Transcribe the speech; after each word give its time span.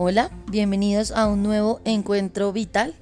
Hola, 0.00 0.30
bienvenidos 0.48 1.10
a 1.10 1.26
un 1.26 1.42
nuevo 1.42 1.80
encuentro 1.84 2.52
vital, 2.52 2.94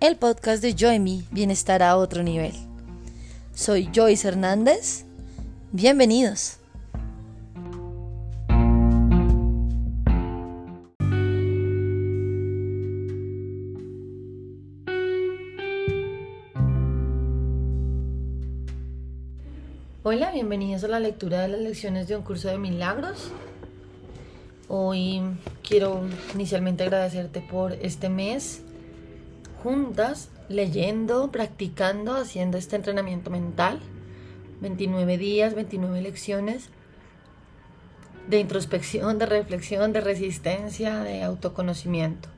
el 0.00 0.16
podcast 0.16 0.62
de 0.62 0.72
Joy 0.72 1.26
Bienestar 1.30 1.82
a 1.82 1.98
otro 1.98 2.22
nivel. 2.22 2.54
Soy 3.54 3.90
Joyce 3.94 4.28
Hernández. 4.28 5.04
Bienvenidos. 5.72 6.56
Hola, 20.02 20.30
bienvenidos 20.32 20.82
a 20.84 20.88
la 20.88 20.98
lectura 20.98 21.42
de 21.42 21.48
las 21.48 21.60
lecciones 21.60 22.08
de 22.08 22.16
un 22.16 22.22
curso 22.22 22.48
de 22.48 22.56
milagros. 22.56 23.30
Hoy 24.74 25.20
quiero 25.62 26.00
inicialmente 26.32 26.82
agradecerte 26.82 27.42
por 27.42 27.74
este 27.74 28.08
mes 28.08 28.62
juntas, 29.62 30.30
leyendo, 30.48 31.30
practicando, 31.30 32.14
haciendo 32.14 32.56
este 32.56 32.76
entrenamiento 32.76 33.28
mental. 33.28 33.80
29 34.62 35.18
días, 35.18 35.54
29 35.54 36.00
lecciones 36.00 36.70
de 38.28 38.40
introspección, 38.40 39.18
de 39.18 39.26
reflexión, 39.26 39.92
de 39.92 40.00
resistencia, 40.00 41.00
de 41.00 41.22
autoconocimiento. 41.22 42.30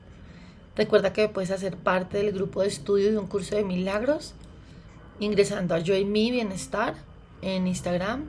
Recuerda 0.75 1.13
que 1.13 1.29
puedes 1.29 1.51
hacer 1.51 1.77
parte 1.77 2.17
del 2.17 2.33
grupo 2.33 2.63
de 2.63 2.67
estudio 2.67 3.11
de 3.11 3.17
un 3.17 3.27
curso 3.27 3.55
de 3.55 3.63
milagros 3.63 4.33
ingresando 5.21 5.73
a 5.73 5.79
Joy 5.79 6.03
Me 6.03 6.31
Bienestar 6.31 6.95
en 7.41 7.65
Instagram 7.65 8.25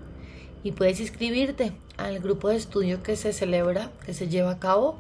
y 0.63 0.71
puedes 0.71 1.01
inscribirte 1.01 1.73
al 1.97 2.19
grupo 2.21 2.49
de 2.49 2.57
estudio 2.57 3.03
que 3.03 3.17
se 3.17 3.33
celebra, 3.33 3.91
que 4.05 4.15
se 4.15 4.29
lleva 4.29 4.53
a 4.53 4.59
cabo 4.59 4.99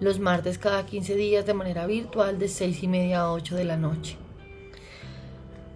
los 0.00 0.18
martes 0.18 0.58
cada 0.58 0.86
15 0.86 1.14
días 1.14 1.46
de 1.46 1.54
manera 1.54 1.86
virtual 1.86 2.38
de 2.38 2.48
6 2.48 2.82
y 2.82 2.88
media 2.88 3.20
a 3.20 3.32
8 3.32 3.56
de 3.56 3.64
la 3.64 3.76
noche. 3.76 4.16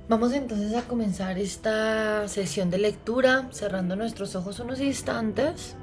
Vamos 0.08 0.32
entonces 0.32 0.74
a 0.74 0.82
comenzar 0.82 1.38
esta 1.38 2.28
sesión 2.28 2.70
de 2.70 2.78
lectura 2.78 3.48
cerrando 3.52 3.96
nuestros 3.96 4.34
ojos 4.36 4.60
unos 4.60 4.80
instantes 4.80 5.76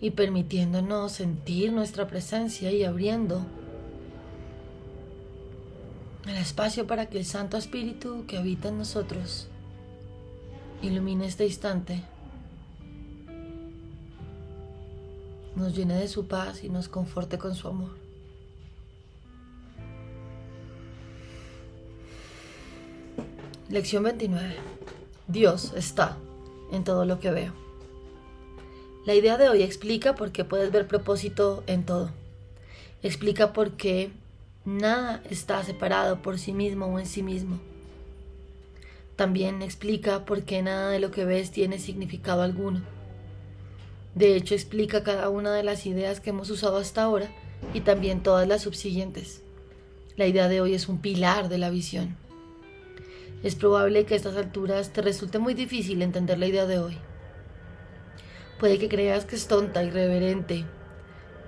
y 0.00 0.10
permitiéndonos 0.10 1.12
sentir 1.12 1.72
nuestra 1.72 2.06
presencia 2.06 2.70
y 2.70 2.84
abriendo 2.84 3.46
el 6.26 6.36
espacio 6.36 6.86
para 6.86 7.06
que 7.06 7.18
el 7.18 7.24
Santo 7.24 7.56
Espíritu 7.56 8.24
que 8.26 8.36
habita 8.36 8.68
en 8.68 8.78
nosotros 8.78 9.48
ilumine 10.82 11.26
este 11.26 11.46
instante 11.46 12.02
nos 15.56 15.74
llene 15.74 15.94
de 15.94 16.06
su 16.06 16.28
paz 16.28 16.62
y 16.62 16.68
nos 16.68 16.88
conforte 16.88 17.38
con 17.38 17.54
su 17.54 17.66
amor. 17.66 17.90
Lección 23.68 24.04
29. 24.04 24.54
Dios 25.26 25.72
está 25.74 26.16
en 26.70 26.84
todo 26.84 27.04
lo 27.04 27.18
que 27.18 27.30
veo. 27.30 27.52
La 29.06 29.14
idea 29.14 29.38
de 29.38 29.48
hoy 29.48 29.62
explica 29.62 30.14
por 30.14 30.30
qué 30.30 30.44
puedes 30.44 30.70
ver 30.70 30.86
propósito 30.86 31.64
en 31.66 31.84
todo. 31.84 32.10
Explica 33.02 33.52
por 33.52 33.72
qué 33.72 34.10
nada 34.64 35.22
está 35.30 35.62
separado 35.64 36.22
por 36.22 36.38
sí 36.38 36.52
mismo 36.52 36.86
o 36.86 36.98
en 36.98 37.06
sí 37.06 37.22
mismo. 37.22 37.58
También 39.16 39.62
explica 39.62 40.24
por 40.26 40.42
qué 40.42 40.62
nada 40.62 40.90
de 40.90 41.00
lo 41.00 41.10
que 41.10 41.24
ves 41.24 41.50
tiene 41.50 41.78
significado 41.78 42.42
alguno 42.42 42.95
de 44.16 44.34
hecho, 44.34 44.54
explica 44.54 45.02
cada 45.02 45.28
una 45.28 45.52
de 45.52 45.62
las 45.62 45.84
ideas 45.84 46.20
que 46.20 46.30
hemos 46.30 46.48
usado 46.48 46.78
hasta 46.78 47.02
ahora 47.02 47.28
y 47.74 47.82
también 47.82 48.22
todas 48.22 48.48
las 48.48 48.62
subsiguientes. 48.62 49.42
La 50.16 50.26
idea 50.26 50.48
de 50.48 50.62
hoy 50.62 50.72
es 50.72 50.88
un 50.88 51.02
pilar 51.02 51.50
de 51.50 51.58
la 51.58 51.68
visión. 51.68 52.16
Es 53.42 53.56
probable 53.56 54.06
que 54.06 54.14
a 54.14 54.16
estas 54.16 54.38
alturas 54.38 54.90
te 54.94 55.02
resulte 55.02 55.38
muy 55.38 55.52
difícil 55.52 56.00
entender 56.00 56.38
la 56.38 56.46
idea 56.46 56.64
de 56.64 56.78
hoy. 56.78 56.96
Puede 58.58 58.78
que 58.78 58.88
creas 58.88 59.26
que 59.26 59.36
es 59.36 59.48
tonta, 59.48 59.84
irreverente, 59.84 60.64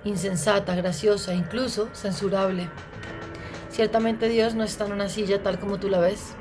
insensata, 0.03 0.75
graciosa, 0.75 1.33
incluso 1.33 1.89
censurable. 1.93 2.69
Ciertamente 3.71 4.29
Dios 4.29 4.53
no 4.53 4.63
está 4.63 4.85
en 4.85 4.91
una 4.91 5.09
silla 5.09 5.41
tal 5.41 5.57
como 5.57 5.79
tú 5.79 5.89
la 5.89 6.01
ves. 6.01 6.35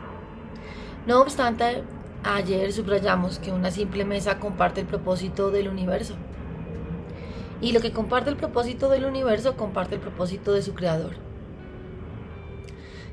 No 1.06 1.22
obstante, 1.22 1.84
Ayer 2.25 2.72
subrayamos 2.72 3.38
que 3.38 3.52
una 3.52 3.70
simple 3.70 4.04
mesa 4.04 4.41
comparte 4.41 4.81
el 4.81 4.86
propósito 4.86 5.50
del 5.50 5.69
universo. 5.69 6.16
Y 7.60 7.72
lo 7.72 7.80
que 7.80 7.92
comparte 7.92 8.30
el 8.30 8.36
propósito 8.36 8.88
del 8.88 9.04
universo 9.04 9.56
comparte 9.56 9.96
el 9.96 10.00
propósito 10.00 10.52
de 10.52 10.62
su 10.62 10.74
creador. 10.74 11.14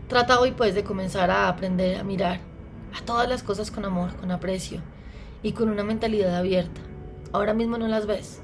Trata 0.07 0.39
hoy 0.39 0.51
pues 0.51 0.75
de 0.75 0.83
comenzar 0.83 1.31
a 1.31 1.49
aprender 1.49 1.97
a 1.97 2.03
mirar 2.03 2.41
a 2.95 3.03
todas 3.03 3.27
las 3.27 3.41
cosas 3.41 3.71
con 3.71 3.85
amor, 3.85 4.15
con 4.17 4.29
aprecio 4.29 4.81
y 5.41 5.53
con 5.53 5.69
una 5.69 5.83
mentalidad 5.83 6.35
abierta. 6.35 6.79
Ahora 7.31 7.55
mismo 7.55 7.79
no 7.79 7.87
las 7.87 8.05
ves. 8.05 8.41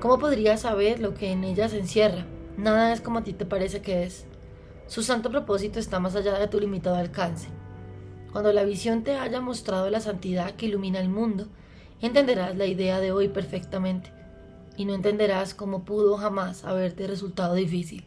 ¿Cómo 0.00 0.18
podrías 0.18 0.62
saber 0.62 0.98
lo 0.98 1.12
que 1.12 1.30
en 1.30 1.44
ellas 1.44 1.72
se 1.72 1.78
encierra? 1.78 2.24
Nada 2.56 2.94
es 2.94 3.02
como 3.02 3.18
a 3.18 3.22
ti 3.22 3.34
te 3.34 3.44
parece 3.44 3.82
que 3.82 4.04
es. 4.04 4.24
Su 4.86 5.02
santo 5.02 5.30
propósito 5.30 5.78
está 5.78 6.00
más 6.00 6.16
allá 6.16 6.38
de 6.38 6.48
tu 6.48 6.58
limitado 6.58 6.96
alcance. 6.96 7.48
Cuando 8.32 8.50
la 8.54 8.64
visión 8.64 9.04
te 9.04 9.16
haya 9.16 9.42
mostrado 9.42 9.90
la 9.90 10.00
santidad 10.00 10.52
que 10.52 10.66
ilumina 10.66 11.00
el 11.00 11.10
mundo, 11.10 11.48
entenderás 12.00 12.56
la 12.56 12.64
idea 12.64 12.98
de 12.98 13.12
hoy 13.12 13.28
perfectamente 13.28 14.19
y 14.80 14.86
no 14.86 14.94
entenderás 14.94 15.52
cómo 15.52 15.84
pudo 15.84 16.16
jamás 16.16 16.64
haberte 16.64 17.06
resultado 17.06 17.54
difícil. 17.54 18.02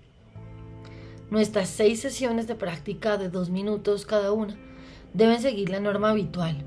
Nuestras 1.29 1.69
seis 1.69 2.01
sesiones 2.01 2.47
de 2.47 2.55
práctica 2.55 3.15
de 3.15 3.29
dos 3.29 3.51
minutos 3.51 4.07
cada 4.07 4.31
una 4.31 4.57
deben 5.13 5.39
seguir 5.39 5.69
la 5.69 5.79
norma 5.79 6.09
habitual. 6.09 6.65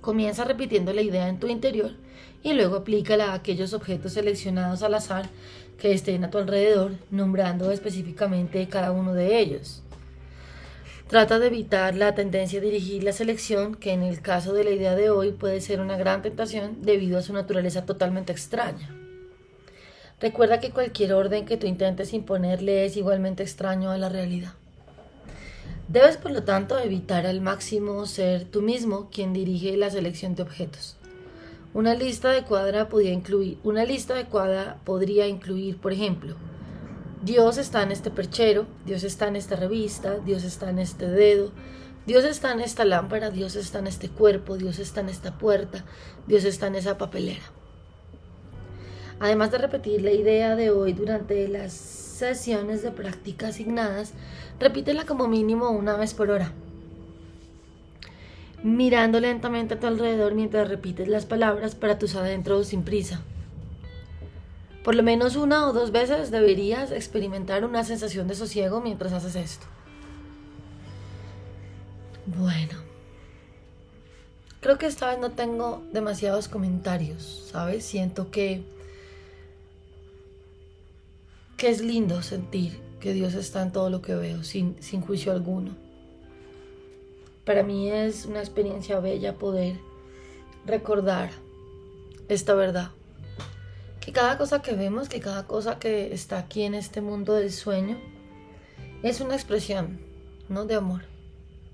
Comienza 0.00 0.44
repitiendo 0.44 0.92
la 0.92 1.02
idea 1.02 1.26
en 1.26 1.40
tu 1.40 1.48
interior 1.48 1.90
y 2.44 2.52
luego 2.52 2.76
aplícala 2.76 3.32
a 3.32 3.34
aquellos 3.34 3.72
objetos 3.72 4.12
seleccionados 4.12 4.84
al 4.84 4.94
azar 4.94 5.28
que 5.76 5.92
estén 5.92 6.22
a 6.22 6.30
tu 6.30 6.38
alrededor, 6.38 6.92
nombrando 7.10 7.72
específicamente 7.72 8.68
cada 8.68 8.92
uno 8.92 9.12
de 9.12 9.40
ellos. 9.40 9.82
Trata 11.08 11.40
de 11.40 11.48
evitar 11.48 11.96
la 11.96 12.14
tendencia 12.14 12.60
a 12.60 12.62
dirigir 12.62 13.02
la 13.02 13.10
selección, 13.10 13.74
que 13.74 13.90
en 13.90 14.04
el 14.04 14.22
caso 14.22 14.52
de 14.52 14.62
la 14.62 14.70
idea 14.70 14.94
de 14.94 15.10
hoy 15.10 15.32
puede 15.32 15.60
ser 15.60 15.80
una 15.80 15.96
gran 15.96 16.22
tentación 16.22 16.82
debido 16.82 17.18
a 17.18 17.22
su 17.22 17.32
naturaleza 17.32 17.84
totalmente 17.84 18.30
extraña. 18.30 18.99
Recuerda 20.20 20.60
que 20.60 20.70
cualquier 20.70 21.14
orden 21.14 21.46
que 21.46 21.56
tú 21.56 21.66
intentes 21.66 22.12
imponerle 22.12 22.84
es 22.84 22.96
igualmente 22.98 23.42
extraño 23.42 23.90
a 23.90 23.96
la 23.96 24.10
realidad. 24.10 24.52
Debes, 25.88 26.18
por 26.18 26.30
lo 26.30 26.44
tanto, 26.44 26.78
evitar 26.78 27.26
al 27.26 27.40
máximo 27.40 28.04
ser 28.04 28.44
tú 28.44 28.60
mismo 28.60 29.08
quien 29.10 29.32
dirige 29.32 29.76
la 29.78 29.88
selección 29.88 30.34
de 30.34 30.42
objetos. 30.42 30.96
Una 31.72 31.94
lista 31.94 32.30
adecuada 32.30 32.88
podría 32.88 33.12
incluir, 33.12 33.58
una 33.64 33.84
lista 33.84 34.12
adecuada 34.12 34.78
podría 34.84 35.26
incluir, 35.26 35.78
por 35.78 35.92
ejemplo, 35.92 36.36
Dios 37.22 37.58
está 37.58 37.82
en 37.82 37.90
este 37.90 38.10
perchero, 38.10 38.66
Dios 38.84 39.04
está 39.04 39.26
en 39.26 39.36
esta 39.36 39.56
revista, 39.56 40.18
Dios 40.18 40.44
está 40.44 40.68
en 40.68 40.80
este 40.80 41.08
dedo, 41.08 41.50
Dios 42.06 42.24
está 42.24 42.52
en 42.52 42.60
esta 42.60 42.84
lámpara, 42.84 43.30
Dios 43.30 43.56
está 43.56 43.78
en 43.78 43.86
este 43.86 44.08
cuerpo, 44.10 44.58
Dios 44.58 44.78
está 44.78 45.00
en 45.00 45.08
esta 45.08 45.38
puerta, 45.38 45.84
Dios 46.26 46.44
está 46.44 46.66
en 46.66 46.74
esa 46.74 46.98
papelera. 46.98 47.42
Además 49.20 49.50
de 49.50 49.58
repetir 49.58 50.02
la 50.02 50.12
idea 50.12 50.56
de 50.56 50.70
hoy 50.70 50.94
durante 50.94 51.46
las 51.46 51.72
sesiones 51.72 52.82
de 52.82 52.90
práctica 52.90 53.48
asignadas, 53.48 54.14
repítela 54.58 55.04
como 55.04 55.28
mínimo 55.28 55.70
una 55.70 55.96
vez 55.96 56.14
por 56.14 56.30
hora. 56.30 56.52
Mirando 58.62 59.20
lentamente 59.20 59.74
a 59.74 59.80
tu 59.80 59.86
alrededor 59.86 60.34
mientras 60.34 60.68
repites 60.68 61.08
las 61.08 61.26
palabras 61.26 61.74
para 61.74 61.98
tus 61.98 62.16
adentros 62.16 62.68
sin 62.68 62.82
prisa. 62.82 63.20
Por 64.84 64.94
lo 64.94 65.02
menos 65.02 65.36
una 65.36 65.66
o 65.68 65.72
dos 65.72 65.92
veces 65.92 66.30
deberías 66.30 66.90
experimentar 66.90 67.64
una 67.64 67.84
sensación 67.84 68.26
de 68.26 68.34
sosiego 68.34 68.80
mientras 68.80 69.12
haces 69.12 69.36
esto. 69.36 69.66
Bueno, 72.24 72.78
creo 74.60 74.78
que 74.78 74.86
esta 74.86 75.08
vez 75.10 75.18
no 75.18 75.32
tengo 75.32 75.82
demasiados 75.92 76.48
comentarios, 76.48 77.48
¿sabes? 77.50 77.84
Siento 77.84 78.30
que, 78.30 78.62
que 81.60 81.68
es 81.68 81.82
lindo 81.82 82.22
sentir 82.22 82.80
que 83.00 83.12
Dios 83.12 83.34
está 83.34 83.60
en 83.60 83.70
todo 83.70 83.90
lo 83.90 84.00
que 84.00 84.14
veo, 84.14 84.44
sin, 84.44 84.82
sin 84.82 85.02
juicio 85.02 85.30
alguno. 85.30 85.76
Para 87.44 87.62
mí 87.62 87.90
es 87.90 88.24
una 88.24 88.38
experiencia 88.38 88.98
bella 88.98 89.34
poder 89.34 89.76
recordar 90.64 91.30
esta 92.30 92.54
verdad 92.54 92.92
que 94.00 94.10
cada 94.10 94.38
cosa 94.38 94.62
que 94.62 94.72
vemos, 94.72 95.10
que 95.10 95.20
cada 95.20 95.46
cosa 95.46 95.78
que 95.78 96.14
está 96.14 96.38
aquí 96.38 96.62
en 96.62 96.72
este 96.72 97.02
mundo 97.02 97.34
del 97.34 97.52
sueño, 97.52 97.98
es 99.02 99.20
una 99.20 99.34
expresión, 99.34 100.00
¿no? 100.48 100.64
De 100.64 100.76
amor, 100.76 101.02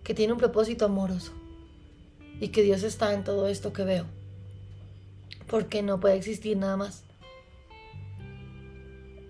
que 0.02 0.14
tiene 0.14 0.32
un 0.32 0.40
propósito 0.40 0.86
amoroso 0.86 1.30
y 2.40 2.48
que 2.48 2.62
Dios 2.62 2.82
está 2.82 3.14
en 3.14 3.22
todo 3.22 3.46
esto 3.46 3.72
que 3.72 3.84
veo, 3.84 4.06
porque 5.46 5.84
no 5.84 6.00
puede 6.00 6.16
existir 6.16 6.56
nada 6.56 6.76
más. 6.76 7.05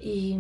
Y, 0.01 0.37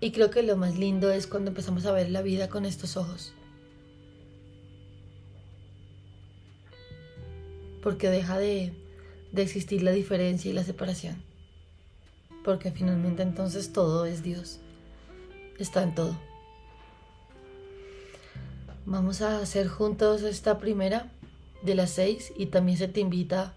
y 0.00 0.12
creo 0.12 0.30
que 0.30 0.42
lo 0.42 0.56
más 0.56 0.78
lindo 0.78 1.10
es 1.10 1.26
cuando 1.26 1.50
empezamos 1.50 1.86
a 1.86 1.92
ver 1.92 2.10
la 2.10 2.22
vida 2.22 2.48
con 2.48 2.64
estos 2.64 2.96
ojos. 2.96 3.32
Porque 7.82 8.10
deja 8.10 8.38
de, 8.38 8.72
de 9.32 9.42
existir 9.42 9.82
la 9.82 9.92
diferencia 9.92 10.50
y 10.50 10.54
la 10.54 10.64
separación. 10.64 11.22
Porque 12.44 12.70
finalmente 12.70 13.22
entonces 13.22 13.72
todo 13.72 14.04
es 14.06 14.22
Dios. 14.22 14.60
Está 15.58 15.82
en 15.82 15.94
todo. 15.94 16.16
Vamos 18.86 19.20
a 19.20 19.40
hacer 19.40 19.68
juntos 19.68 20.22
esta 20.22 20.58
primera 20.58 21.10
de 21.62 21.74
las 21.74 21.90
seis 21.90 22.32
y 22.36 22.46
también 22.46 22.78
se 22.78 22.88
te 22.88 23.00
invita 23.00 23.54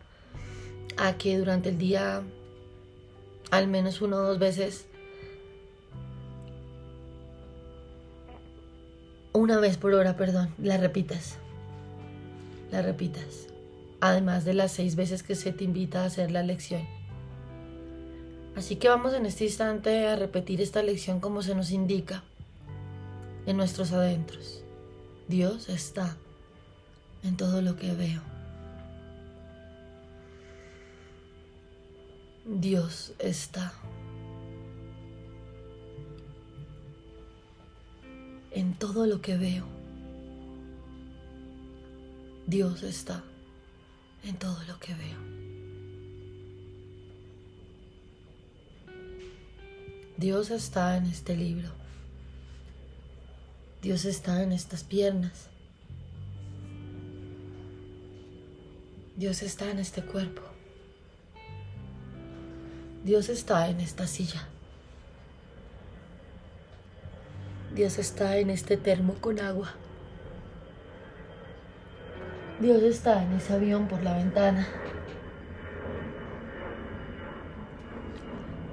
a 0.97 1.17
que 1.17 1.37
durante 1.37 1.69
el 1.69 1.77
día 1.77 2.21
al 3.51 3.67
menos 3.67 4.01
uno 4.01 4.17
o 4.17 4.21
dos 4.21 4.39
veces 4.39 4.87
una 9.33 9.59
vez 9.59 9.77
por 9.77 9.93
hora, 9.93 10.17
perdón, 10.17 10.49
la 10.61 10.77
repitas. 10.77 11.37
La 12.71 12.81
repitas. 12.81 13.47
Además 13.99 14.45
de 14.45 14.53
las 14.53 14.71
seis 14.71 14.95
veces 14.95 15.23
que 15.23 15.35
se 15.35 15.51
te 15.51 15.63
invita 15.63 16.01
a 16.01 16.05
hacer 16.05 16.31
la 16.31 16.43
lección. 16.43 16.81
Así 18.55 18.75
que 18.75 18.89
vamos 18.89 19.13
en 19.13 19.25
este 19.25 19.45
instante 19.45 20.07
a 20.07 20.15
repetir 20.15 20.61
esta 20.61 20.83
lección 20.83 21.19
como 21.19 21.41
se 21.41 21.55
nos 21.55 21.71
indica 21.71 22.23
en 23.45 23.57
nuestros 23.57 23.93
adentros. 23.93 24.63
Dios 25.27 25.69
está 25.69 26.17
en 27.23 27.37
todo 27.37 27.61
lo 27.61 27.77
que 27.77 27.93
veo. 27.93 28.21
Dios 32.59 33.13
está 33.17 33.71
en 38.51 38.73
todo 38.73 39.05
lo 39.05 39.21
que 39.21 39.37
veo. 39.37 39.65
Dios 42.45 42.83
está 42.83 43.23
en 44.25 44.35
todo 44.35 44.61
lo 44.65 44.77
que 44.79 44.93
veo. 44.93 45.17
Dios 50.17 50.51
está 50.51 50.97
en 50.97 51.05
este 51.05 51.37
libro. 51.37 51.69
Dios 53.81 54.03
está 54.03 54.43
en 54.43 54.51
estas 54.51 54.83
piernas. 54.83 55.47
Dios 59.15 59.41
está 59.41 59.71
en 59.71 59.79
este 59.79 60.03
cuerpo. 60.03 60.50
Dios 63.03 63.29
está 63.29 63.67
en 63.67 63.79
esta 63.79 64.05
silla. 64.05 64.47
Dios 67.73 67.97
está 67.97 68.37
en 68.37 68.51
este 68.51 68.77
termo 68.77 69.15
con 69.15 69.39
agua. 69.39 69.73
Dios 72.59 72.83
está 72.83 73.23
en 73.23 73.33
ese 73.33 73.53
avión 73.53 73.87
por 73.87 74.03
la 74.03 74.15
ventana. 74.17 74.67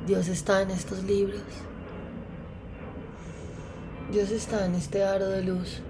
Dios 0.07 0.29
está 0.29 0.61
en 0.61 0.73
estos 0.73 1.05
libros. 1.05 1.43
Dios 4.13 4.31
está 4.31 4.67
en 4.67 4.75
este 4.75 5.05
aro 5.05 5.29
de 5.29 5.43
luz. 5.43 5.81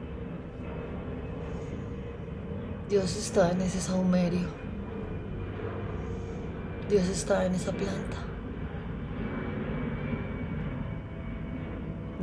Dios 2.88 3.16
está 3.16 3.50
en 3.50 3.62
ese 3.62 3.80
saumerio. 3.80 4.57
Dios 6.88 7.06
está 7.08 7.44
en 7.44 7.54
esa 7.54 7.70
planta. 7.70 8.16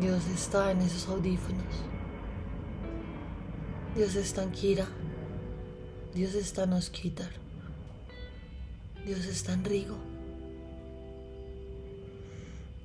Dios 0.01 0.25
está 0.27 0.71
en 0.71 0.81
esos 0.81 1.07
audífonos. 1.07 1.63
Dios 3.95 4.15
está 4.15 4.41
en 4.41 4.51
Kira. 4.51 4.87
Dios 6.15 6.33
está 6.33 6.63
en 6.63 6.73
Osquitar. 6.73 7.29
Dios 9.05 9.25
está 9.25 9.53
en 9.53 9.63
Rigo. 9.63 9.97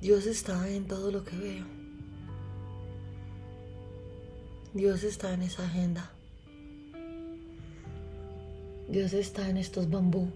Dios 0.01 0.27
está 0.27 0.69
en 0.69 0.85
todo 0.85 1.11
lo 1.11 1.25
que 1.25 1.35
veo. 1.35 1.65
Dios 4.75 5.03
está 5.03 5.33
en 5.33 5.41
esa 5.41 5.65
agenda. 5.65 6.11
Dios 8.87 9.13
está 9.13 9.49
en 9.49 9.57
estos 9.57 9.89
bambú. 9.89 10.31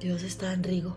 Dios 0.00 0.22
está 0.22 0.54
en 0.54 0.62
Rigo. 0.62 0.96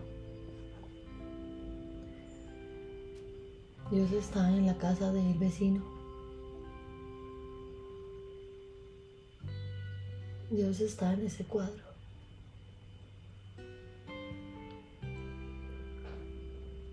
Dios 3.90 4.10
está 4.12 4.48
en 4.48 4.64
la 4.64 4.78
casa 4.78 5.12
del 5.12 5.34
vecino. 5.34 5.84
Dios 10.50 10.80
está 10.80 11.12
en 11.12 11.26
ese 11.26 11.44
cuadro. 11.44 11.84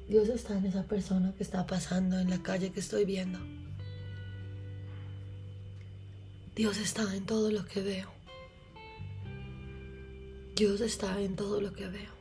Dios 0.09 0.27
está 0.27 0.57
en 0.57 0.65
esa 0.65 0.83
persona 0.83 1.33
que 1.37 1.43
está 1.43 1.65
pasando 1.65 2.19
en 2.19 2.29
la 2.29 2.43
calle 2.43 2.73
que 2.73 2.81
estoy 2.81 3.05
viendo. 3.05 3.39
Dios 6.57 6.77
está 6.77 7.15
en 7.15 7.25
todo 7.25 7.49
lo 7.51 7.65
que 7.65 7.81
veo. 7.81 8.20
Dios 10.61 10.79
está 10.81 11.19
en 11.19 11.35
todo 11.35 11.59
lo 11.59 11.73
que 11.73 11.87
veo. 11.87 12.11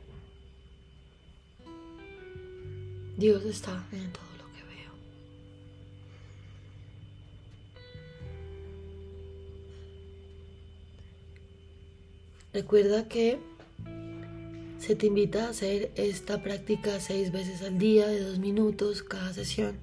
Dios 3.15 3.45
está 3.45 3.87
en 3.91 4.11
todo 4.11 4.31
lo 4.39 4.45
que 4.55 4.63
veo. 4.63 4.93
Recuerda 12.51 13.07
que 13.07 13.37
se 14.79 14.95
te 14.95 15.05
invita 15.05 15.45
a 15.45 15.49
hacer 15.49 15.91
esta 15.93 16.41
práctica 16.41 16.99
seis 16.99 17.31
veces 17.31 17.61
al 17.61 17.77
día 17.77 18.07
de 18.07 18.21
dos 18.21 18.39
minutos 18.39 19.03
cada 19.03 19.31
sesión 19.33 19.77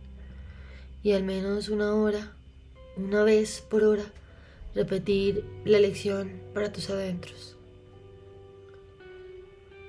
y 1.04 1.12
al 1.12 1.22
menos 1.22 1.68
una 1.68 1.94
hora, 1.94 2.32
una 2.96 3.22
vez 3.22 3.60
por 3.60 3.84
hora, 3.84 4.12
repetir 4.74 5.44
la 5.64 5.78
lección 5.78 6.40
para 6.52 6.72
tus 6.72 6.90
adentros. 6.90 7.57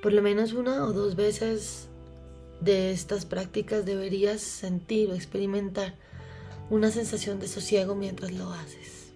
Por 0.02 0.14
lo 0.14 0.22
menos 0.22 0.54
una 0.54 0.86
o 0.86 0.94
dos 0.94 1.16
veces 1.16 1.90
de 2.62 2.92
estas 2.92 3.26
prácticas 3.26 3.86
deberías 3.86 4.42
sentir 4.42 5.10
o 5.10 5.16
experimentar 5.16 5.96
una 6.70 6.92
sensación 6.92 7.40
de 7.40 7.48
sosiego 7.48 7.96
mientras 7.96 8.32
lo 8.32 8.52
haces. 8.52 9.12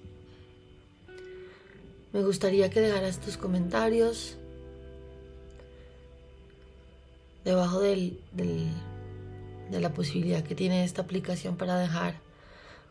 Me 2.12 2.24
gustaría 2.24 2.70
que 2.70 2.82
dejaras 2.82 3.20
tus 3.20 3.38
comentarios 3.38 4.38
debajo 7.44 7.80
de 7.80 8.18
la 9.72 9.94
posibilidad 9.94 10.44
que 10.44 10.56
tiene 10.56 10.84
esta 10.84 11.02
aplicación 11.02 11.58
para 11.58 11.78
dejar 11.78 12.20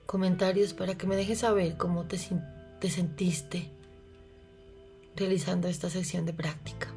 comentarios 0.06 0.74
para 0.74 0.96
que 0.96 1.06
me 1.06 1.16
dejes 1.16 1.38
saber 1.40 1.76
cómo 1.76 2.04
te, 2.04 2.18
te 2.80 2.90
sentiste 2.90 3.70
realizando 5.16 5.68
esta 5.68 5.88
sección 5.88 6.26
de 6.26 6.32
práctica. 6.32 6.91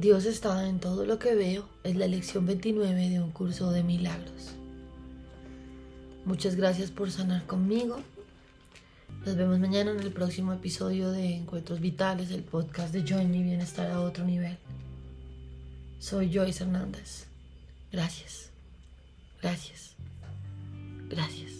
Dios 0.00 0.24
está 0.24 0.66
en 0.66 0.80
todo 0.80 1.04
lo 1.04 1.18
que 1.18 1.34
veo 1.34 1.68
es 1.84 1.94
la 1.94 2.06
lección 2.06 2.46
29 2.46 3.10
de 3.10 3.20
un 3.20 3.32
curso 3.32 3.70
de 3.70 3.82
milagros. 3.82 4.52
Muchas 6.24 6.56
gracias 6.56 6.90
por 6.90 7.10
sanar 7.10 7.44
conmigo. 7.44 8.00
Nos 9.26 9.36
vemos 9.36 9.58
mañana 9.58 9.90
en 9.90 10.00
el 10.00 10.10
próximo 10.10 10.54
episodio 10.54 11.10
de 11.10 11.36
Encuentros 11.36 11.80
Vitales, 11.80 12.30
el 12.30 12.44
podcast 12.44 12.94
de 12.94 13.06
Join 13.06 13.30
Mi 13.30 13.42
Bienestar 13.42 13.90
a 13.90 14.00
otro 14.00 14.24
nivel. 14.24 14.56
Soy 15.98 16.32
Joyce 16.32 16.64
Hernández. 16.64 17.26
Gracias. 17.92 18.48
Gracias. 21.10 21.59